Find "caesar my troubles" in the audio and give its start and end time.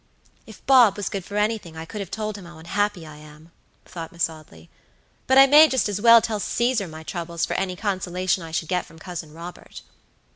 6.39-7.45